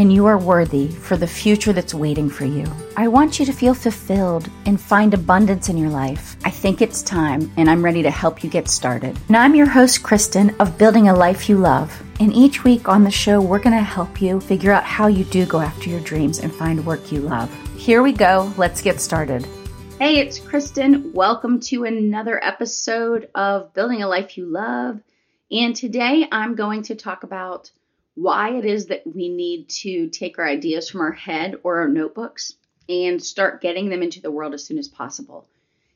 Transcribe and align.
and 0.00 0.10
you 0.10 0.24
are 0.24 0.38
worthy 0.38 0.88
for 0.88 1.18
the 1.18 1.26
future 1.26 1.74
that's 1.74 1.92
waiting 1.92 2.30
for 2.30 2.46
you. 2.46 2.64
I 2.96 3.06
want 3.06 3.38
you 3.38 3.44
to 3.44 3.52
feel 3.52 3.74
fulfilled 3.74 4.48
and 4.64 4.80
find 4.80 5.12
abundance 5.12 5.68
in 5.68 5.76
your 5.76 5.90
life. 5.90 6.36
I 6.42 6.48
think 6.48 6.80
it's 6.80 7.02
time, 7.02 7.52
and 7.58 7.68
I'm 7.68 7.84
ready 7.84 8.02
to 8.04 8.10
help 8.10 8.42
you 8.42 8.48
get 8.48 8.66
started. 8.66 9.14
Now, 9.28 9.42
I'm 9.42 9.54
your 9.54 9.68
host, 9.68 10.02
Kristen, 10.02 10.56
of 10.58 10.78
Building 10.78 11.10
a 11.10 11.14
Life 11.14 11.50
You 11.50 11.58
Love. 11.58 12.02
And 12.18 12.32
each 12.32 12.64
week 12.64 12.88
on 12.88 13.04
the 13.04 13.10
show, 13.10 13.42
we're 13.42 13.58
going 13.58 13.76
to 13.76 13.82
help 13.82 14.22
you 14.22 14.40
figure 14.40 14.72
out 14.72 14.84
how 14.84 15.06
you 15.06 15.24
do 15.24 15.44
go 15.44 15.60
after 15.60 15.90
your 15.90 16.00
dreams 16.00 16.38
and 16.38 16.50
find 16.50 16.86
work 16.86 17.12
you 17.12 17.20
love. 17.20 17.54
Here 17.76 18.02
we 18.02 18.12
go. 18.12 18.50
Let's 18.56 18.80
get 18.80 19.02
started. 19.02 19.46
Hey, 19.98 20.16
it's 20.16 20.38
Kristen. 20.38 21.12
Welcome 21.12 21.60
to 21.68 21.84
another 21.84 22.42
episode 22.42 23.28
of 23.34 23.74
Building 23.74 24.02
a 24.02 24.08
Life 24.08 24.38
You 24.38 24.46
Love. 24.46 25.02
And 25.50 25.76
today 25.76 26.26
I'm 26.32 26.54
going 26.54 26.84
to 26.84 26.94
talk 26.94 27.22
about 27.22 27.70
why 28.20 28.50
it 28.50 28.66
is 28.66 28.88
that 28.88 29.06
we 29.06 29.30
need 29.30 29.66
to 29.66 30.10
take 30.10 30.38
our 30.38 30.46
ideas 30.46 30.90
from 30.90 31.00
our 31.00 31.12
head 31.12 31.54
or 31.62 31.80
our 31.80 31.88
notebooks 31.88 32.52
and 32.86 33.22
start 33.22 33.62
getting 33.62 33.88
them 33.88 34.02
into 34.02 34.20
the 34.20 34.30
world 34.30 34.52
as 34.52 34.62
soon 34.62 34.76
as 34.76 34.88
possible. 34.88 35.48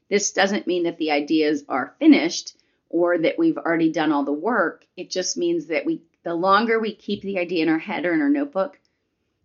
This 0.08 0.32
doesn't 0.32 0.66
mean 0.66 0.84
that 0.84 0.96
the 0.96 1.10
ideas 1.10 1.64
are 1.68 1.94
finished 1.98 2.56
or 2.88 3.18
that 3.18 3.38
we've 3.38 3.58
already 3.58 3.92
done 3.92 4.10
all 4.10 4.24
the 4.24 4.32
work. 4.32 4.86
It 4.96 5.10
just 5.10 5.36
means 5.36 5.66
that 5.66 5.84
we 5.84 6.00
the 6.22 6.34
longer 6.34 6.80
we 6.80 6.94
keep 6.94 7.20
the 7.20 7.38
idea 7.38 7.62
in 7.62 7.68
our 7.68 7.78
head 7.78 8.06
or 8.06 8.14
in 8.14 8.22
our 8.22 8.30
notebook, 8.30 8.80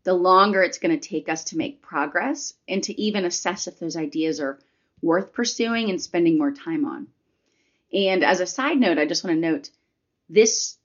the 0.06 0.14
longer 0.14 0.64
it's 0.64 0.80
going 0.80 0.98
to 0.98 1.10
take 1.10 1.28
us 1.28 1.44
to 1.46 1.58
make 1.58 1.82
progress 1.82 2.54
and 2.66 2.82
to 2.86 2.98
even 3.02 3.26
assess 3.26 3.68
if 3.68 3.78
those 3.78 3.98
ideas 3.98 4.40
are 4.40 4.58
worth 5.02 5.34
pursuing 5.34 5.90
and 5.90 6.02
spending 6.02 6.38
more 6.38 6.54
time 6.54 6.86
on. 6.86 7.08
And 7.92 8.24
as 8.24 8.40
a 8.40 8.46
side 8.46 8.80
note, 8.80 8.98
I 8.98 9.06
just 9.06 9.26
want 9.26 9.36
to 9.36 9.52
note 9.52 9.70
this 10.30 10.78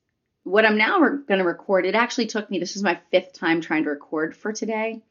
what 0.44 0.66
I'm 0.66 0.76
now 0.76 1.00
re- 1.00 1.24
going 1.26 1.40
to 1.40 1.44
record, 1.44 1.86
it 1.86 1.94
actually 1.94 2.26
took 2.26 2.50
me, 2.50 2.58
this 2.58 2.76
is 2.76 2.82
my 2.82 3.00
fifth 3.10 3.32
time 3.32 3.60
trying 3.60 3.84
to 3.84 3.90
record 3.90 4.36
for 4.36 4.52
today 4.52 5.02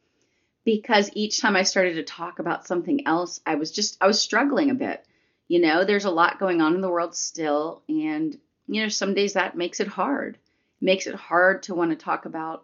because 0.63 1.09
each 1.13 1.41
time 1.41 1.55
I 1.55 1.63
started 1.63 1.95
to 1.95 2.03
talk 2.03 2.39
about 2.39 2.67
something 2.67 3.05
else, 3.05 3.41
I 3.45 3.55
was 3.55 3.71
just, 3.71 3.97
I 3.99 4.07
was 4.07 4.21
struggling 4.21 4.69
a 4.69 4.75
bit. 4.75 5.05
You 5.47 5.59
know, 5.59 5.83
there's 5.83 6.05
a 6.05 6.11
lot 6.11 6.39
going 6.39 6.61
on 6.61 6.75
in 6.75 6.81
the 6.81 6.89
world 6.89 7.15
still. 7.15 7.81
And, 7.89 8.37
you 8.67 8.83
know, 8.83 8.89
some 8.89 9.13
days 9.13 9.33
that 9.33 9.57
makes 9.57 9.79
it 9.79 9.87
hard. 9.87 10.35
It 10.35 10.85
makes 10.85 11.07
it 11.07 11.15
hard 11.15 11.63
to 11.63 11.75
want 11.75 11.91
to 11.91 11.97
talk 11.97 12.25
about, 12.25 12.63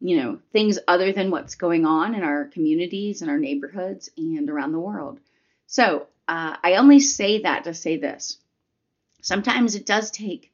you 0.00 0.16
know, 0.16 0.38
things 0.52 0.78
other 0.88 1.12
than 1.12 1.30
what's 1.30 1.56
going 1.56 1.84
on 1.84 2.14
in 2.14 2.22
our 2.22 2.46
communities 2.46 3.20
and 3.20 3.30
our 3.30 3.38
neighborhoods 3.38 4.10
and 4.16 4.48
around 4.48 4.72
the 4.72 4.80
world. 4.80 5.20
So 5.66 6.06
uh, 6.26 6.56
I 6.62 6.76
only 6.76 7.00
say 7.00 7.42
that 7.42 7.64
to 7.64 7.74
say 7.74 7.98
this. 7.98 8.38
Sometimes 9.22 9.74
it 9.74 9.84
does 9.84 10.10
take 10.10 10.49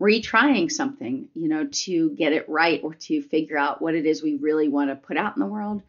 retrying 0.00 0.70
something, 0.70 1.28
you 1.34 1.48
know, 1.48 1.68
to 1.70 2.10
get 2.10 2.32
it 2.32 2.48
right 2.48 2.80
or 2.82 2.94
to 2.94 3.22
figure 3.22 3.58
out 3.58 3.82
what 3.82 3.94
it 3.94 4.06
is 4.06 4.22
we 4.22 4.36
really 4.36 4.68
want 4.68 4.90
to 4.90 4.96
put 4.96 5.16
out 5.16 5.36
in 5.36 5.40
the 5.40 5.46
world. 5.46 5.82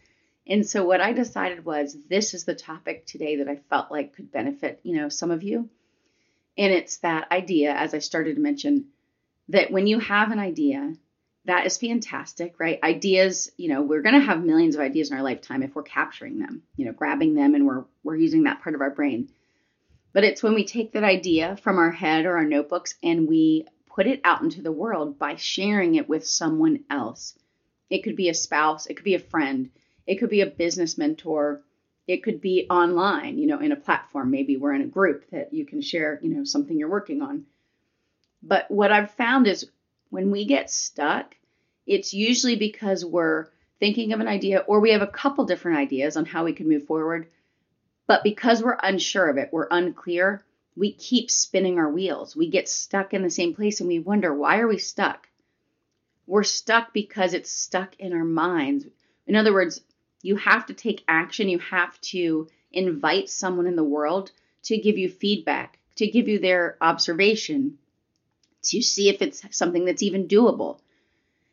And 0.47 0.67
so 0.67 0.83
what 0.83 1.01
I 1.01 1.13
decided 1.13 1.63
was 1.63 1.95
this 2.09 2.33
is 2.33 2.43
the 2.43 2.55
topic 2.55 3.05
today 3.05 3.37
that 3.37 3.47
I 3.47 3.57
felt 3.69 3.91
like 3.91 4.15
could 4.15 4.31
benefit, 4.31 4.79
you 4.83 4.95
know, 4.95 5.09
some 5.09 5.29
of 5.29 5.43
you. 5.43 5.69
And 6.57 6.73
it's 6.73 6.97
that 6.97 7.31
idea, 7.31 7.71
as 7.73 7.93
I 7.93 7.99
started 7.99 8.35
to 8.35 8.41
mention, 8.41 8.87
that 9.49 9.71
when 9.71 9.85
you 9.85 9.99
have 9.99 10.31
an 10.31 10.39
idea, 10.39 10.95
that 11.45 11.65
is 11.65 11.77
fantastic, 11.77 12.59
right? 12.59 12.79
Ideas, 12.83 13.51
you 13.57 13.69
know, 13.69 13.81
we're 13.81 14.01
going 14.01 14.19
to 14.19 14.25
have 14.25 14.43
millions 14.43 14.75
of 14.75 14.81
ideas 14.81 15.11
in 15.11 15.17
our 15.17 15.23
lifetime 15.23 15.63
if 15.63 15.75
we're 15.75 15.83
capturing 15.83 16.39
them, 16.39 16.63
you 16.75 16.85
know, 16.85 16.91
grabbing 16.91 17.35
them 17.35 17.55
and 17.55 17.65
we're 17.65 17.85
we're 18.03 18.15
using 18.15 18.43
that 18.43 18.61
part 18.61 18.75
of 18.75 18.81
our 18.81 18.89
brain. 18.89 19.29
But 20.13 20.23
it's 20.23 20.43
when 20.43 20.55
we 20.55 20.65
take 20.65 20.93
that 20.93 21.03
idea 21.03 21.57
from 21.57 21.77
our 21.77 21.91
head 21.91 22.25
or 22.25 22.37
our 22.37 22.43
notebooks 22.43 22.95
and 23.03 23.27
we 23.27 23.67
put 23.89 24.07
it 24.07 24.21
out 24.23 24.41
into 24.41 24.61
the 24.61 24.71
world 24.71 25.19
by 25.19 25.35
sharing 25.35 25.95
it 25.95 26.07
with 26.07 26.25
someone 26.27 26.83
else. 26.89 27.37
It 27.89 28.03
could 28.03 28.15
be 28.15 28.29
a 28.29 28.33
spouse, 28.33 28.85
it 28.85 28.95
could 28.95 29.03
be 29.03 29.15
a 29.15 29.19
friend, 29.19 29.69
it 30.05 30.15
could 30.15 30.29
be 30.29 30.41
a 30.41 30.45
business 30.45 30.97
mentor, 30.97 31.61
it 32.07 32.23
could 32.23 32.41
be 32.41 32.65
online, 32.69 33.37
you 33.37 33.47
know, 33.47 33.59
in 33.59 33.71
a 33.71 33.75
platform. 33.75 34.31
Maybe 34.31 34.57
we're 34.57 34.73
in 34.73 34.81
a 34.81 34.87
group 34.87 35.29
that 35.31 35.53
you 35.53 35.65
can 35.65 35.81
share, 35.81 36.19
you 36.23 36.29
know, 36.29 36.43
something 36.43 36.77
you're 36.77 36.89
working 36.89 37.21
on. 37.21 37.45
But 38.41 38.69
what 38.71 38.91
I've 38.91 39.11
found 39.11 39.47
is 39.47 39.69
when 40.09 40.31
we 40.31 40.45
get 40.45 40.71
stuck, 40.71 41.35
it's 41.85 42.13
usually 42.13 42.55
because 42.55 43.03
we're 43.05 43.47
thinking 43.79 44.13
of 44.13 44.19
an 44.19 44.27
idea 44.27 44.59
or 44.59 44.79
we 44.79 44.91
have 44.91 45.01
a 45.01 45.07
couple 45.07 45.45
different 45.45 45.77
ideas 45.77 46.17
on 46.17 46.25
how 46.25 46.45
we 46.45 46.53
can 46.53 46.67
move 46.67 46.85
forward. 46.85 47.27
But 48.07 48.23
because 48.23 48.63
we're 48.63 48.77
unsure 48.81 49.29
of 49.29 49.37
it, 49.37 49.49
we're 49.51 49.67
unclear, 49.69 50.43
we 50.79 50.93
keep 50.93 51.29
spinning 51.29 51.77
our 51.77 51.91
wheels. 51.91 52.37
We 52.37 52.49
get 52.49 52.69
stuck 52.69 53.13
in 53.13 53.21
the 53.21 53.29
same 53.29 53.53
place 53.53 53.81
and 53.81 53.89
we 53.89 53.99
wonder, 53.99 54.33
why 54.33 54.59
are 54.59 54.67
we 54.67 54.77
stuck? 54.77 55.27
We're 56.25 56.43
stuck 56.43 56.93
because 56.93 57.33
it's 57.33 57.51
stuck 57.51 57.99
in 57.99 58.13
our 58.13 58.23
minds. 58.23 58.85
In 59.27 59.35
other 59.35 59.53
words, 59.53 59.81
you 60.21 60.37
have 60.37 60.67
to 60.67 60.73
take 60.73 61.03
action. 61.05 61.49
You 61.49 61.59
have 61.59 61.99
to 62.01 62.47
invite 62.71 63.29
someone 63.29 63.67
in 63.67 63.75
the 63.75 63.83
world 63.83 64.31
to 64.63 64.77
give 64.77 64.97
you 64.97 65.09
feedback, 65.09 65.79
to 65.97 66.07
give 66.07 66.29
you 66.29 66.39
their 66.39 66.77
observation, 66.79 67.77
to 68.63 68.81
see 68.81 69.09
if 69.09 69.21
it's 69.21 69.43
something 69.51 69.83
that's 69.83 70.03
even 70.03 70.29
doable. 70.29 70.79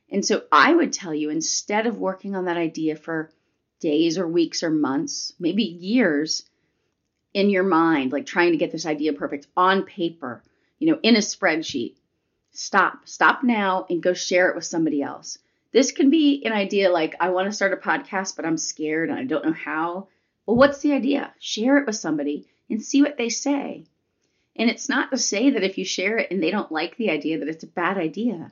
And 0.09 0.25
so 0.25 0.45
I 0.53 0.73
would 0.73 0.93
tell 0.93 1.13
you 1.13 1.31
instead 1.31 1.89
of 1.89 1.99
working 1.99 2.37
on 2.37 2.45
that 2.45 2.57
idea 2.57 2.95
for 2.95 3.33
days 3.81 4.19
or 4.19 4.29
weeks 4.29 4.63
or 4.63 4.71
months, 4.71 5.33
maybe 5.41 5.65
years, 5.65 6.45
in 7.37 7.51
your 7.51 7.65
mind, 7.65 8.13
like 8.13 8.25
trying 8.25 8.53
to 8.53 8.57
get 8.57 8.73
this 8.73 8.87
idea 8.87 9.13
perfect 9.13 9.47
on 9.59 9.83
paper, 9.83 10.43
you 10.79 10.91
know, 10.91 10.99
in 11.03 11.17
a 11.17 11.19
spreadsheet. 11.19 11.97
Stop, 12.53 13.07
stop 13.07 13.45
now 13.45 13.85
and 13.91 14.03
go 14.03 14.15
share 14.15 14.49
it 14.49 14.57
with 14.57 14.65
somebody 14.65 15.03
else. 15.03 15.37
This 15.71 15.93
can 15.93 16.09
be 16.09 16.43
an 16.47 16.53
idea 16.55 16.91
like, 16.91 17.15
I 17.21 17.29
want 17.29 17.47
to 17.47 17.53
start 17.53 17.75
a 17.75 17.77
podcast, 17.77 18.37
but 18.37 18.47
I'm 18.47 18.57
scared 18.57 19.11
and 19.11 19.19
I 19.19 19.25
don't 19.25 19.45
know 19.45 19.53
how. 19.53 20.09
Well, 20.47 20.57
what's 20.57 20.81
the 20.81 20.95
idea? 20.95 21.31
Share 21.39 21.77
it 21.77 21.87
with 21.87 21.97
somebody 21.97 22.49
and 22.71 22.83
see 22.83 23.03
what 23.03 23.19
they 23.19 23.29
say. 23.29 23.85
And 24.57 24.71
it's 24.71 24.89
not 24.89 25.11
to 25.11 25.19
say 25.19 25.51
that 25.51 25.63
if 25.63 25.77
you 25.77 25.85
share 25.85 26.17
it 26.17 26.31
and 26.31 26.43
they 26.43 26.51
don't 26.51 26.73
like 26.73 26.97
the 26.97 27.11
idea, 27.11 27.39
that 27.41 27.49
it's 27.49 27.65
a 27.65 27.69
bad 27.69 27.99
idea. 27.99 28.51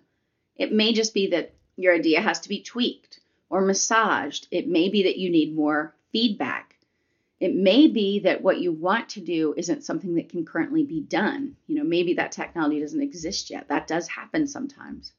It 0.57 0.73
may 0.73 0.93
just 0.93 1.15
be 1.15 1.29
that 1.29 1.55
your 1.77 1.95
idea 1.95 2.21
has 2.21 2.41
to 2.41 2.51
be 2.51 2.63
tweaked 2.63 3.19
or 3.49 3.63
massaged. 3.63 4.47
It 4.51 4.69
may 4.69 4.91
be 4.91 5.05
that 5.05 5.17
you 5.17 5.31
need 5.31 5.57
more 5.57 5.95
feedback 6.13 6.74
it 7.45 7.55
may 7.55 7.89
be 7.89 8.21
that 8.21 8.41
what 8.41 8.59
you 8.59 8.73
want 8.73 9.11
to 9.11 9.21
do 9.21 9.53
isn't 9.55 9.85
something 9.85 10.15
that 10.15 10.31
can 10.31 10.47
currently 10.47 10.83
be 10.83 11.03
done. 11.03 11.57
You 11.67 11.75
know, 11.75 11.85
maybe 11.85 12.15
that 12.15 12.33
technology 12.33 12.81
doesn't 12.81 13.03
exist 13.03 13.51
yet. 13.51 13.69
That 13.69 13.87
does 13.87 14.09
happen 14.09 14.47
sometimes. 14.47 15.13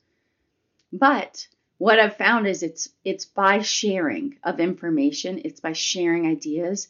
But 0.91 1.47
what 1.78 2.00
I've 2.00 2.18
found 2.18 2.47
is 2.47 2.64
it's 2.64 2.90
it's 3.03 3.25
by 3.25 3.62
sharing 3.62 4.40
of 4.44 4.59
information, 4.59 5.41
it's 5.46 5.59
by 5.59 5.74
sharing 5.74 6.25
ideas. 6.25 6.88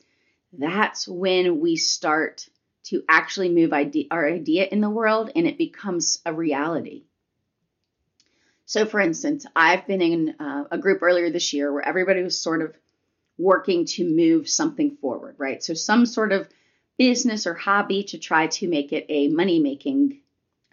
That's 0.53 1.06
when 1.06 1.59
we 1.59 1.75
start 1.75 2.47
to 2.85 3.03
actually 3.09 3.50
move 3.50 3.74
our 3.74 4.25
idea 4.25 4.69
in 4.72 4.79
the 4.79 4.90
world 4.90 5.31
and 5.35 5.45
it 5.47 5.57
becomes 5.57 6.22
a 6.25 6.31
reality. 6.31 7.03
So, 8.66 8.85
for 8.85 9.01
instance, 9.01 9.45
I've 9.53 9.85
been 9.85 10.01
in 10.01 10.35
uh, 10.40 10.63
a 10.72 10.78
group 10.78 11.03
earlier 11.03 11.29
this 11.29 11.51
year 11.51 11.74
where 11.74 11.85
everybody 11.85 12.24
was 12.24 12.40
sort 12.40 12.62
of 12.62 12.74
working 13.38 13.85
to 13.85 14.06
move 14.06 14.47
something 14.50 14.97
forward, 14.97 15.35
right? 15.38 15.63
So 15.63 15.73
some 15.73 16.06
sort 16.06 16.31
of 16.31 16.47
business 16.97 17.47
or 17.47 17.53
hobby 17.53 18.03
to 18.03 18.18
try 18.18 18.47
to 18.47 18.68
make 18.68 18.94
it 18.94 19.06
a 19.09 19.28
money 19.28 19.59
making 19.59 20.22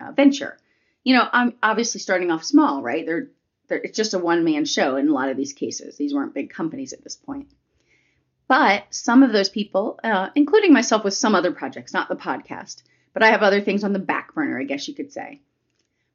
uh, 0.01 0.13
venture. 0.13 0.59
You 1.05 1.17
know, 1.17 1.29
I'm 1.33 1.55
obviously 1.63 2.01
starting 2.01 2.31
off 2.31 2.45
small, 2.45 2.83
right? 2.83 3.05
They're, 3.05 3.29
they're, 3.69 3.79
it's 3.79 3.97
just 3.97 4.15
a 4.15 4.19
one 4.19 4.45
man 4.45 4.65
show 4.65 4.97
in 4.97 5.09
a 5.09 5.13
lot 5.13 5.29
of 5.29 5.37
these 5.37 5.53
cases. 5.53 5.97
These 5.97 6.15
weren't 6.15 6.35
big 6.35 6.51
companies 6.51 6.93
at 6.93 7.03
this 7.03 7.17
point. 7.17 7.49
But 8.47 8.85
some 8.91 9.23
of 9.23 9.33
those 9.33 9.49
people, 9.49 9.99
uh, 10.05 10.29
including 10.35 10.73
myself 10.73 11.05
with 11.05 11.15
some 11.15 11.35
other 11.35 11.53
projects, 11.53 11.93
not 11.93 12.09
the 12.09 12.17
podcast, 12.17 12.83
but 13.13 13.23
I 13.23 13.31
have 13.31 13.43
other 13.43 13.61
things 13.61 13.83
on 13.83 13.93
the 13.93 13.99
back 13.99 14.35
burner, 14.35 14.61
I 14.61 14.65
guess 14.65 14.87
you 14.87 14.95
could 14.95 15.13
say. 15.13 15.41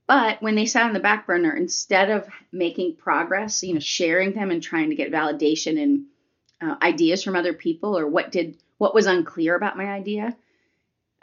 But 0.07 0.41
when 0.41 0.55
they 0.55 0.65
sat 0.65 0.85
on 0.85 0.93
the 0.93 0.99
back 1.01 1.27
burner, 1.27 1.53
instead 1.53 2.09
of 2.09 2.27
making 2.51 2.95
progress, 2.95 3.61
you 3.63 3.73
know, 3.73 3.79
sharing 3.79 4.33
them 4.33 4.51
and 4.51 4.63
trying 4.63 4.89
to 4.89 4.95
get 4.95 5.11
validation 5.11 5.81
and 5.81 6.05
uh, 6.61 6.75
ideas 6.81 7.23
from 7.23 7.35
other 7.35 7.53
people 7.53 7.97
or 7.97 8.07
what 8.07 8.31
did 8.31 8.57
what 8.77 8.93
was 8.93 9.05
unclear 9.05 9.55
about 9.55 9.77
my 9.77 9.85
idea. 9.85 10.35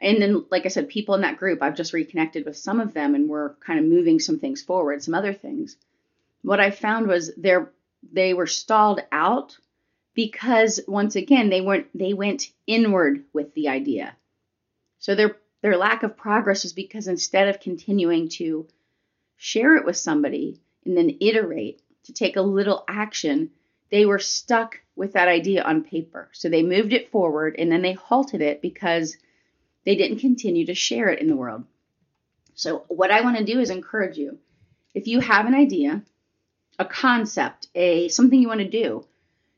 And 0.01 0.21
then 0.21 0.45
like 0.51 0.67
i 0.67 0.69
said 0.69 0.89
people 0.89 1.15
in 1.15 1.23
that 1.23 1.39
group 1.39 1.63
i've 1.63 1.77
just 1.77 1.93
reconnected 1.93 2.45
with 2.45 2.57
some 2.57 2.81
of 2.81 2.95
them 2.95 3.15
and 3.15 3.29
we're 3.29 3.55
kind 3.55 3.79
of 3.79 3.85
moving 3.85 4.19
some 4.19 4.39
things 4.39 4.63
forward 4.63 5.03
some 5.03 5.15
other 5.15 5.33
things. 5.33 5.77
What 6.43 6.61
i 6.61 6.71
found 6.71 7.07
was 7.07 7.33
they 7.37 7.57
they 8.13 8.35
were 8.35 8.47
stalled 8.47 9.01
out 9.11 9.57
because 10.15 10.81
once 10.87 11.17
again 11.17 11.49
they 11.49 11.61
weren't 11.61 11.87
they 11.95 12.13
went 12.13 12.51
inward 12.67 13.25
with 13.33 13.55
the 13.55 13.69
idea. 13.69 14.17
So 14.99 15.15
they're 15.15 15.37
their 15.65 15.79
lack 15.79 16.03
of 16.03 16.19
progress 16.19 16.63
was 16.63 16.75
because 16.75 17.09
instead 17.09 17.49
of 17.49 17.59
continuing 17.59 18.29
to 18.29 18.67
share 19.39 19.77
it 19.77 19.87
with 19.87 19.97
somebody 19.97 20.61
and 20.85 20.95
then 20.95 21.17
iterate 21.23 21.81
to 22.03 22.13
take 22.13 22.37
a 22.37 22.43
little 22.43 22.85
action, 22.87 23.51
they 23.95 24.07
were 24.07 24.19
stuck 24.19 24.81
with 24.97 25.13
that 25.13 25.29
idea 25.29 25.63
on 25.63 25.85
paper. 25.85 26.29
So 26.33 26.49
they 26.49 26.65
moved 26.65 26.93
it 26.93 27.13
forward 27.13 27.55
and 27.57 27.71
then 27.71 27.81
they 27.81 27.93
halted 27.93 28.41
it 28.41 28.61
because 28.61 29.17
they 29.85 29.95
didn't 29.95 30.19
continue 30.19 30.67
to 30.67 30.75
share 30.75 31.11
it 31.11 31.21
in 31.21 31.29
the 31.29 31.37
world. 31.37 31.63
So, 32.57 32.87
what 32.89 33.13
I 33.13 33.21
want 33.21 33.37
to 33.39 33.45
do 33.45 33.61
is 33.61 33.71
encourage 33.71 34.19
you. 34.19 34.39
If 34.95 35.07
you 35.07 35.21
have 35.21 35.47
an 35.47 35.55
idea, 35.55 36.03
a 36.77 36.85
concept, 36.85 37.69
a 37.77 38.09
something 38.09 38.41
you 38.41 38.49
want 38.49 38.63
to 38.63 38.69
do, 38.69 39.07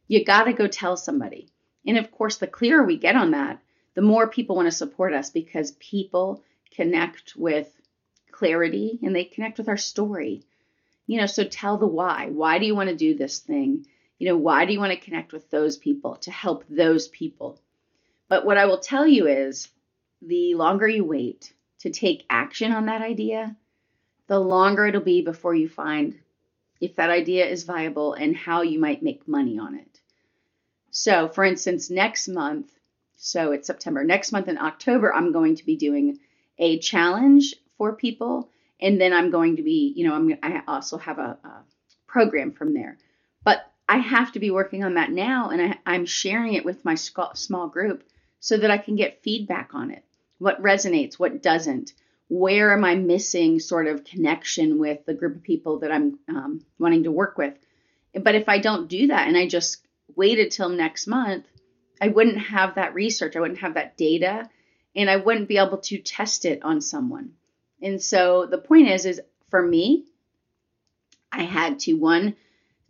you 0.06 0.23
got 0.23 0.44
to 0.44 0.53
go 0.53 0.67
tell 0.67 0.99
somebody. 0.99 1.49
And 1.87 1.97
of 1.97 2.11
course, 2.11 2.37
the 2.37 2.47
clearer 2.47 2.85
we 2.85 2.99
get 2.99 3.17
on 3.17 3.31
that, 3.31 3.62
the 3.94 4.03
more 4.03 4.29
people 4.29 4.56
want 4.56 4.67
to 4.67 4.71
support 4.71 5.15
us 5.15 5.31
because 5.31 5.73
people 5.73 6.44
connect 6.73 7.37
with 7.37 7.73
clarity 8.32 8.99
and 9.03 9.17
they 9.17 9.25
connect 9.25 9.56
with 9.56 9.71
our 9.71 9.79
story. 9.79 10.43
You 11.06 11.23
know, 11.23 11.27
so 11.27 11.44
tell 11.44 11.79
the 11.79 11.87
why. 11.87 12.27
Why 12.27 12.59
do 12.59 12.67
you 12.67 12.75
want 12.75 12.91
to 12.91 12.97
do 12.97 13.15
this 13.15 13.39
thing? 13.39 13.87
You 14.19 14.29
know, 14.29 14.37
why 14.37 14.65
do 14.65 14.73
you 14.73 14.81
want 14.81 14.93
to 14.93 15.05
connect 15.05 15.33
with 15.33 15.51
those 15.51 15.77
people 15.77 16.17
to 16.17 16.31
help 16.31 16.65
those 16.69 17.09
people? 17.09 17.61
But 18.29 18.45
what 18.45 18.59
I 18.59 18.67
will 18.67 18.79
tell 18.79 19.07
you 19.07 19.27
is 19.27 19.69
the 20.23 20.55
longer 20.55 20.89
you 20.89 21.05
wait 21.05 21.53
to 21.81 21.91
take 21.91 22.25
action 22.31 22.73
on 22.73 22.87
that 22.87 23.03
idea, 23.03 23.57
the 24.27 24.41
longer 24.41 24.87
it'll 24.87 25.01
be 25.03 25.23
before 25.23 25.55
you 25.55 25.69
find 25.69 26.19
if 26.81 26.97
that 26.97 27.11
idea 27.11 27.47
is 27.47 27.65
viable 27.65 28.15
and 28.15 28.37
how 28.37 28.63
you 28.63 28.79
might 28.79 29.03
make 29.03 29.29
money 29.29 29.59
on 29.59 29.75
it. 29.77 30.01
So, 30.91 31.29
for 31.29 31.45
instance, 31.45 31.91
next 31.91 32.29
month, 32.29 32.71
so 33.17 33.53
it's 33.53 33.67
September, 33.67 34.05
next 34.05 34.33
month 34.33 34.49
in 34.49 34.59
October, 34.59 35.15
I'm 35.15 35.33
going 35.33 35.57
to 35.57 35.65
be 35.65 35.77
doing 35.77 36.19
a 36.59 36.79
challenge 36.79 37.55
for 37.77 37.95
people. 37.95 38.51
And 38.81 39.01
then 39.01 39.13
I'm 39.13 39.31
going 39.31 39.57
to 39.57 39.63
be, 39.63 39.93
you 39.97 40.07
know, 40.07 40.15
I'm, 40.15 40.39
I 40.43 40.63
also 40.67 40.99
have 40.99 41.19
a, 41.19 41.39
a 41.43 41.65
program 42.07 42.53
from 42.53 42.75
there. 42.75 42.99
But 43.43 43.71
I 43.88 43.99
have 43.99 44.33
to 44.33 44.41
be 44.41 44.50
working 44.50 44.85
on 44.85 44.94
that 44.94 45.11
now, 45.11 45.50
and 45.50 45.62
I, 45.62 45.79
I'm 45.87 46.06
sharing 46.06 46.55
it 46.55 46.65
with 46.65 46.85
my 46.85 46.97
small 46.97 47.69
group 47.69 48.03
so 48.41 48.56
that 48.56 48.71
I 48.71 48.79
can 48.79 48.97
get 48.97 49.23
feedback 49.23 49.71
on 49.75 49.91
it. 49.91 50.05
What 50.38 50.62
resonates, 50.62 51.15
what 51.15 51.43
doesn't, 51.43 51.93
where 52.29 52.73
am 52.73 52.85
I 52.85 52.97
missing 52.97 53.61
sort 53.61 53.87
of 53.87 54.05
connection 54.05 54.79
with 54.79 55.06
the 55.06 55.15
group 55.15 55.37
of 55.37 55.43
people 55.43 55.79
that 55.81 55.93
I'm 55.93 56.19
um, 56.29 56.65
wanting 56.79 57.05
to 57.05 57.12
work 57.12 57.38
with? 57.38 57.55
But 58.15 58.35
if 58.35 58.49
I 58.49 58.59
don't 58.59 58.88
do 58.88 59.09
that 59.09 59.29
and 59.29 59.37
I 59.37 59.47
just 59.47 59.87
waited 60.17 60.50
till 60.50 60.69
next 60.69 61.06
month, 61.06 61.47
I 62.00 62.09
wouldn't 62.09 62.39
have 62.39 62.75
that 62.75 62.94
research, 62.94 63.37
I 63.37 63.41
wouldn't 63.41 63.61
have 63.61 63.75
that 63.75 63.97
data, 63.97 64.50
and 64.94 65.09
I 65.09 65.17
wouldn't 65.17 65.49
be 65.49 65.59
able 65.59 65.79
to 65.79 65.99
test 65.99 66.44
it 66.44 66.62
on 66.62 66.81
someone. 66.81 67.32
And 67.81 68.03
so 68.03 68.47
the 68.47 68.59
point 68.59 68.89
is, 68.89 69.06
is 69.06 69.21
for 69.50 69.62
me, 69.62 70.06
I 71.31 71.44
had 71.44 71.79
to 71.81 71.94
one 71.94 72.35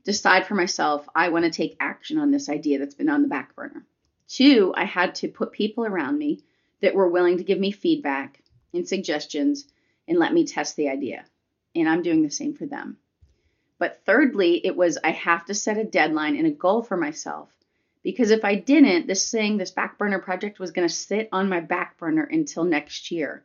decide 0.06 0.46
for 0.46 0.54
myself 0.54 1.06
I 1.14 1.28
want 1.28 1.44
to 1.44 1.50
take 1.50 1.76
action 1.78 2.16
on 2.16 2.30
this 2.30 2.48
idea 2.48 2.78
that's 2.78 2.94
been 2.94 3.10
on 3.10 3.22
the 3.22 3.28
back 3.28 3.54
burner. 3.54 3.84
Two, 4.28 4.72
I 4.74 4.84
had 4.84 5.16
to 5.16 5.28
put 5.28 5.52
people 5.52 5.84
around 5.84 6.16
me 6.16 6.44
that 6.80 6.94
were 6.94 7.08
willing 7.08 7.38
to 7.38 7.44
give 7.44 7.58
me 7.58 7.72
feedback 7.72 8.40
and 8.72 8.88
suggestions 8.88 9.66
and 10.08 10.18
let 10.18 10.32
me 10.32 10.46
test 10.46 10.76
the 10.76 10.88
idea. 10.88 11.24
And 11.74 11.88
I'm 11.88 12.02
doing 12.02 12.22
the 12.22 12.30
same 12.30 12.54
for 12.54 12.66
them. 12.66 12.98
But 13.78 14.00
thirdly, 14.06 14.64
it 14.64 14.76
was 14.76 14.96
I 15.02 15.10
have 15.10 15.44
to 15.46 15.54
set 15.54 15.76
a 15.76 15.84
deadline 15.84 16.36
and 16.36 16.46
a 16.46 16.50
goal 16.50 16.82
for 16.82 16.96
myself. 16.96 17.50
Because 18.02 18.30
if 18.30 18.44
I 18.44 18.54
didn't, 18.54 19.08
this 19.08 19.30
thing, 19.30 19.56
this 19.56 19.72
back 19.72 19.98
burner 19.98 20.20
project 20.20 20.60
was 20.60 20.70
going 20.70 20.86
to 20.86 20.94
sit 20.94 21.28
on 21.32 21.48
my 21.48 21.58
back 21.58 21.98
burner 21.98 22.22
until 22.22 22.62
next 22.62 23.10
year. 23.10 23.44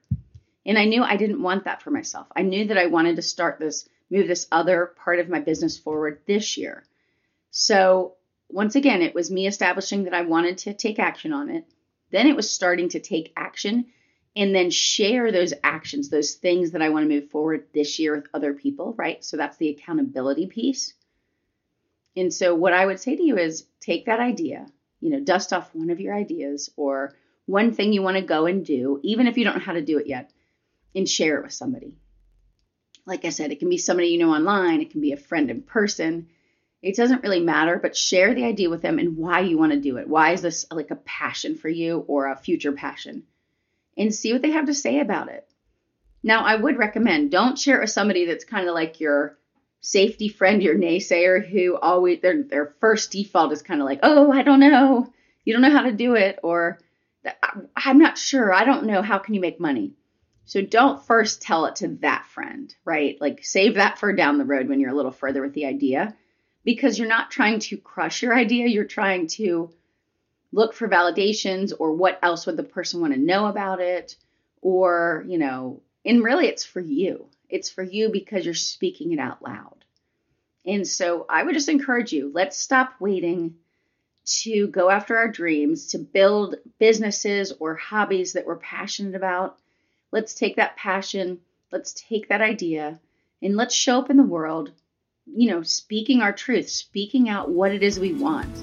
And 0.64 0.78
I 0.78 0.86
knew 0.86 1.02
I 1.02 1.18
didn't 1.18 1.42
want 1.42 1.66
that 1.66 1.82
for 1.82 1.90
myself. 1.90 2.28
I 2.36 2.44
knew 2.44 2.68
that 2.68 2.78
I 2.78 2.86
wanted 2.86 3.16
to 3.16 3.24
start 3.24 3.58
this, 3.58 3.90
move 4.12 4.28
this 4.28 4.48
other 4.52 4.94
part 5.04 5.20
of 5.20 5.30
my 5.30 5.40
business 5.40 5.78
forward 5.78 6.22
this 6.28 6.58
year. 6.58 6.84
So, 7.50 8.16
once 8.50 8.76
again, 8.76 9.02
it 9.02 9.16
was 9.16 9.32
me 9.32 9.48
establishing 9.48 10.04
that 10.04 10.14
I 10.14 10.22
wanted 10.24 10.60
to 10.60 10.74
take 10.74 11.00
action 11.00 11.32
on 11.32 11.50
it. 11.50 11.66
Then 12.12 12.28
it 12.28 12.36
was 12.36 12.50
starting 12.50 12.90
to 12.90 13.00
take 13.00 13.32
action 13.38 13.86
and 14.36 14.54
then 14.54 14.70
share 14.70 15.32
those 15.32 15.54
actions, 15.64 16.10
those 16.10 16.34
things 16.34 16.72
that 16.72 16.82
I 16.82 16.90
want 16.90 17.10
to 17.10 17.14
move 17.14 17.30
forward 17.30 17.68
this 17.74 18.00
year 18.00 18.16
with 18.16 18.28
other 18.34 18.54
people, 18.54 18.94
right? 18.98 19.24
So 19.24 19.38
that's 19.38 19.58
the 19.58 19.70
accountability 19.70 20.48
piece. 20.48 20.94
And 22.16 22.34
so 22.34 22.54
what 22.56 22.74
I 22.74 22.86
would 22.86 23.00
say 23.00 23.16
to 23.16 23.24
you 23.24 23.38
is 23.38 23.66
take 23.80 24.06
that 24.06 24.20
idea, 24.20 24.68
you 25.00 25.10
know, 25.10 25.22
dust 25.22 25.54
off 25.54 25.74
one 25.74 25.90
of 25.90 26.00
your 26.00 26.14
ideas 26.14 26.70
or 26.76 27.14
one 27.46 27.74
thing 27.74 27.94
you 27.94 28.02
want 28.02 28.18
to 28.18 28.24
go 28.24 28.46
and 28.46 28.66
do, 28.66 29.00
even 29.04 29.28
if 29.28 29.38
you 29.38 29.44
don't 29.44 29.56
know 29.56 29.64
how 29.64 29.74
to 29.74 29.82
do 29.82 29.98
it 29.98 30.08
yet, 30.08 30.32
and 30.96 31.08
share 31.08 31.38
it 31.38 31.44
with 31.44 31.54
somebody. 31.54 31.98
Like 33.06 33.26
I 33.26 33.30
said, 33.30 33.52
it 33.52 33.60
can 33.60 33.70
be 33.70 33.78
somebody 33.78 34.10
you 34.10 34.20
know 34.20 34.34
online, 34.34 34.82
it 34.82 34.92
can 34.92 35.02
be 35.02 35.12
a 35.12 35.18
friend 35.18 35.50
in 35.50 35.62
person. 35.62 36.28
It 36.82 36.96
doesn't 36.96 37.24
really 37.24 37.42
matter, 37.42 37.78
but 37.78 37.96
share 37.96 38.34
the 38.34 38.46
idea 38.46 38.70
with 38.70 38.82
them 38.82 38.98
and 38.98 39.16
why 39.16 39.42
you 39.42 39.58
want 39.58 39.72
to 39.72 39.80
do 39.80 39.98
it. 39.98 40.08
Why 40.08 40.32
is 40.32 40.42
this 40.42 40.66
like 40.72 40.90
a 40.90 40.96
passion 40.96 41.56
for 41.56 41.70
you 41.70 42.04
or 42.08 42.28
a 42.28 42.36
future 42.36 42.72
passion? 42.72 43.24
and 43.98 44.14
see 44.14 44.34
what 44.34 44.42
they 44.42 44.52
have 44.52 44.66
to 44.66 44.74
say 44.74 45.00
about 45.00 45.30
it. 45.30 45.48
Now, 46.24 46.44
I 46.44 46.56
would 46.56 46.78
recommend 46.78 47.32
don't 47.32 47.58
share 47.58 47.78
it 47.78 47.82
with 47.82 47.90
somebody 47.90 48.26
that's 48.26 48.46
kind 48.46 48.68
of 48.68 48.76
like 48.76 49.00
your 49.00 49.38
safety 49.82 50.28
friend, 50.28 50.62
your 50.62 50.76
naysayer, 50.76 51.46
who 51.46 51.78
always 51.78 52.22
their 52.22 52.44
their 52.44 52.76
first 52.80 53.12
default 53.12 53.52
is 53.52 53.62
kind 53.62 53.82
of 53.82 53.86
like, 53.86 54.00
oh, 54.04 54.32
I 54.32 54.44
don't 54.44 54.60
know, 54.60 55.12
you 55.44 55.54
don't 55.54 55.62
know 55.62 55.72
how 55.72 55.84
to 55.84 55.92
do 55.92 56.16
it, 56.16 56.40
or 56.44 56.80
I'm 57.76 57.98
not 57.98 58.18
sure, 58.18 58.54
I 58.54 58.66
don't 58.66 58.86
know, 58.86 59.02
how 59.02 59.18
can 59.18 59.34
you 59.34 59.42
make 59.42 59.60
money? 59.60 59.94
So 60.46 60.62
don't 60.62 61.04
first 61.06 61.42
tell 61.42 61.66
it 61.66 61.78
to 61.78 61.88
that 62.02 62.26
friend, 62.26 62.74
right? 62.84 63.18
Like 63.22 63.44
save 63.44 63.76
that 63.76 64.00
for 64.00 64.12
down 64.14 64.38
the 64.38 64.46
road 64.46 64.68
when 64.68 64.80
you're 64.80 64.92
a 64.92 64.96
little 64.96 65.12
further 65.12 65.42
with 65.42 65.54
the 65.54 65.66
idea, 65.66 66.16
because 66.64 66.98
you're 66.98 67.08
not 67.08 67.32
trying 67.32 67.60
to 67.60 67.78
crush 67.78 68.22
your 68.22 68.36
idea, 68.36 68.68
you're 68.68 68.86
trying 68.86 69.28
to 69.28 69.72
look 70.52 70.74
for 70.74 70.88
validations 70.88 71.72
or 71.78 71.94
what 71.94 72.20
else 72.22 72.46
would 72.46 72.58
the 72.58 72.64
person 72.64 73.02
want 73.02 73.14
to 73.14 73.20
know 73.20 73.46
about 73.46 73.80
it? 73.80 74.16
Or 74.62 75.24
you 75.28 75.38
know 75.38 75.82
and 76.06 76.24
really 76.24 76.48
it's 76.48 76.66
for 76.66 76.80
you. 76.80 77.28
It's 77.50 77.70
for 77.70 77.84
you 77.84 78.10
because 78.10 78.46
you're 78.46 78.54
speaking 78.54 79.12
it 79.12 79.20
out 79.20 79.42
loud. 79.42 79.86
And 80.66 80.88
so 80.88 81.26
i 81.30 81.42
would 81.44 81.54
just 81.54 81.70
encourage 81.70 82.12
you 82.12 82.32
let's 82.34 82.58
stop 82.58 82.96
waiting 83.00 83.56
to 84.24 84.68
go 84.68 84.90
after 84.90 85.18
our 85.18 85.28
dreams 85.28 85.88
to 85.88 85.98
build 85.98 86.56
businesses 86.80 87.52
or 87.60 87.76
hobbies 87.76 88.34
that 88.34 88.46
we're 88.46 88.58
passionate 88.58 89.16
about 89.16 89.58
let's 90.12 90.34
take 90.34 90.56
that 90.56 90.78
passion 90.78 91.40
let's 91.72 91.94
take 91.94 92.30
that 92.30 92.42
idea 92.42 93.00
and 93.42 93.56
let's 93.56 93.74
show 93.74 94.00
up 94.00 94.10
in 94.10 94.18
the 94.18 94.24
world 94.24 94.72
you 95.26 95.50
know 95.50 95.64
speaking 95.64 96.22
our 96.22 96.34
truth 96.34 96.70
speaking 96.70 97.30
out 97.30 97.50
what 97.50 97.72
it 97.72 97.84
is 97.84 98.00
we 98.00 98.14
want 98.14 98.58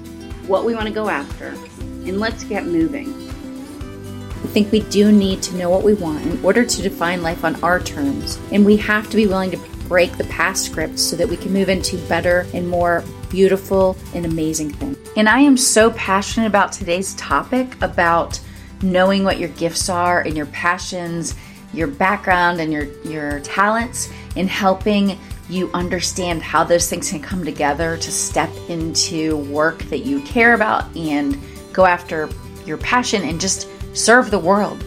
what 0.47 0.65
we 0.65 0.73
want 0.73 0.87
to 0.87 0.93
go 0.93 1.09
after 1.09 1.53
and 2.09 2.19
let's 2.19 2.43
get 2.43 2.65
moving. 2.65 3.07
I 3.09 4.51
think 4.51 4.71
we 4.71 4.81
do 4.81 5.11
need 5.11 5.43
to 5.43 5.55
know 5.55 5.69
what 5.69 5.83
we 5.83 5.93
want 5.93 6.25
in 6.25 6.43
order 6.43 6.65
to 6.65 6.81
define 6.81 7.21
life 7.21 7.43
on 7.43 7.61
our 7.61 7.79
terms, 7.79 8.39
and 8.51 8.65
we 8.65 8.77
have 8.77 9.09
to 9.09 9.15
be 9.15 9.27
willing 9.27 9.51
to 9.51 9.57
break 9.87 10.17
the 10.17 10.23
past 10.25 10.65
scripts 10.65 11.03
so 11.03 11.15
that 11.15 11.27
we 11.27 11.37
can 11.37 11.53
move 11.53 11.69
into 11.69 11.97
better 12.07 12.47
and 12.53 12.67
more 12.67 13.03
beautiful 13.29 13.97
and 14.15 14.25
amazing 14.25 14.71
things. 14.71 14.97
And 15.15 15.29
I 15.29 15.39
am 15.39 15.57
so 15.57 15.91
passionate 15.91 16.47
about 16.47 16.71
today's 16.71 17.13
topic 17.15 17.79
about 17.81 18.39
knowing 18.81 19.23
what 19.23 19.39
your 19.39 19.49
gifts 19.49 19.89
are 19.89 20.21
and 20.21 20.35
your 20.35 20.45
passions, 20.47 21.35
your 21.73 21.87
background 21.87 22.59
and 22.59 22.73
your 22.73 22.85
your 23.03 23.39
talents 23.41 24.11
in 24.35 24.47
helping 24.47 25.17
you 25.49 25.69
understand 25.73 26.41
how 26.41 26.63
those 26.63 26.89
things 26.89 27.09
can 27.09 27.21
come 27.21 27.43
together 27.43 27.97
to 27.97 28.11
step 28.11 28.49
into 28.69 29.37
work 29.51 29.83
that 29.85 29.99
you 29.99 30.21
care 30.21 30.53
about 30.53 30.95
and 30.95 31.37
go 31.73 31.85
after 31.85 32.29
your 32.65 32.77
passion 32.77 33.23
and 33.23 33.41
just 33.41 33.67
serve 33.95 34.31
the 34.31 34.39
world. 34.39 34.83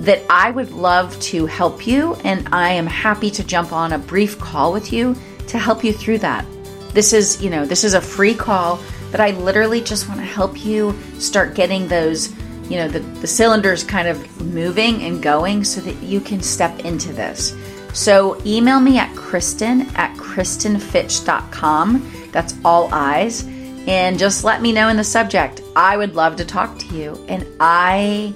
That 0.00 0.22
I 0.30 0.50
would 0.50 0.70
love 0.70 1.18
to 1.20 1.46
help 1.46 1.86
you, 1.86 2.14
and 2.22 2.48
I 2.52 2.70
am 2.70 2.86
happy 2.86 3.30
to 3.32 3.44
jump 3.44 3.72
on 3.72 3.92
a 3.92 3.98
brief 3.98 4.38
call 4.38 4.72
with 4.72 4.92
you 4.92 5.16
to 5.48 5.58
help 5.58 5.82
you 5.82 5.92
through 5.92 6.18
that. 6.18 6.46
This 6.92 7.12
is, 7.12 7.42
you 7.42 7.50
know, 7.50 7.66
this 7.66 7.82
is 7.82 7.94
a 7.94 8.00
free 8.00 8.34
call, 8.34 8.80
but 9.10 9.20
I 9.20 9.32
literally 9.32 9.80
just 9.80 10.08
want 10.08 10.20
to 10.20 10.26
help 10.26 10.64
you 10.64 10.96
start 11.18 11.54
getting 11.54 11.88
those, 11.88 12.32
you 12.68 12.76
know, 12.76 12.88
the, 12.88 13.00
the 13.20 13.26
cylinders 13.26 13.84
kind 13.84 14.08
of 14.08 14.42
moving 14.42 15.02
and 15.02 15.22
going 15.22 15.64
so 15.64 15.80
that 15.80 16.02
you 16.02 16.20
can 16.20 16.40
step 16.42 16.80
into 16.80 17.12
this. 17.12 17.56
So 17.94 18.40
email 18.44 18.80
me 18.80 18.98
at 18.98 19.14
Kristen 19.16 19.82
at 19.96 20.16
KristenFitch.com. 20.16 22.12
That's 22.32 22.54
all 22.64 22.88
eyes 22.92 23.46
and 23.88 24.18
just 24.18 24.44
let 24.44 24.60
me 24.60 24.70
know 24.70 24.88
in 24.88 24.98
the 24.98 25.04
subject. 25.04 25.62
I 25.74 25.96
would 25.96 26.14
love 26.14 26.36
to 26.36 26.44
talk 26.44 26.78
to 26.78 26.94
you, 26.94 27.24
and 27.26 27.46
I 27.58 28.34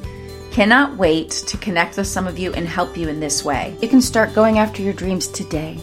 cannot 0.51 0.97
wait 0.97 1.31
to 1.31 1.59
connect 1.59 1.99
with 1.99 2.07
some 2.07 2.27
of 2.27 2.39
you 2.39 2.55
and 2.55 2.67
help 2.67 2.97
you 2.97 3.11
in 3.11 3.21
this 3.21 3.45
way. 3.45 3.77
You 3.83 3.89
can 3.89 4.01
start 4.01 4.35
going 4.35 4.59
after 4.59 4.81
your 4.83 4.95
dreams 4.95 5.29
today. 5.29 5.79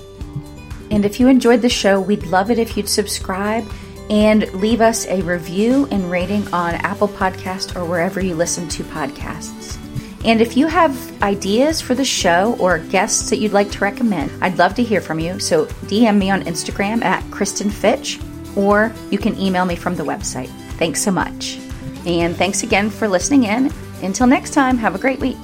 And 0.89 1.05
if 1.05 1.19
you 1.19 1.27
enjoyed 1.27 1.61
the 1.61 1.69
show, 1.69 2.01
we'd 2.01 2.25
love 2.25 2.49
it 2.49 2.57
if 2.57 2.75
you'd 2.75 2.89
subscribe 2.89 3.63
and 4.09 4.51
leave 4.53 4.81
us 4.81 5.05
a 5.07 5.21
review 5.21 5.87
and 5.91 6.09
rating 6.09 6.47
on 6.53 6.75
Apple 6.75 7.07
Podcast 7.07 7.75
or 7.75 7.85
wherever 7.85 8.19
you 8.19 8.35
listen 8.35 8.67
to 8.69 8.83
podcasts. 8.83 9.77
And 10.25 10.41
if 10.41 10.57
you 10.57 10.67
have 10.67 11.21
ideas 11.21 11.79
for 11.79 11.95
the 11.95 12.03
show 12.03 12.57
or 12.59 12.79
guests 12.79 13.29
that 13.29 13.37
you'd 13.37 13.53
like 13.53 13.71
to 13.71 13.79
recommend, 13.79 14.31
I'd 14.43 14.57
love 14.57 14.73
to 14.75 14.83
hear 14.83 14.99
from 14.99 15.19
you. 15.19 15.39
So 15.39 15.65
DM 15.85 16.17
me 16.17 16.29
on 16.29 16.43
Instagram 16.43 17.03
at 17.03 17.23
Kristen 17.31 17.69
Fitch, 17.69 18.19
or 18.55 18.91
you 19.11 19.17
can 19.17 19.37
email 19.39 19.65
me 19.65 19.75
from 19.75 19.95
the 19.95 20.03
website. 20.03 20.49
Thanks 20.73 21.01
so 21.01 21.11
much. 21.11 21.59
And 22.05 22.35
thanks 22.35 22.63
again 22.63 22.89
for 22.89 23.07
listening 23.07 23.43
in. 23.43 23.71
Until 24.01 24.27
next 24.27 24.53
time, 24.53 24.77
have 24.77 24.95
a 24.95 24.99
great 24.99 25.19
week. 25.19 25.37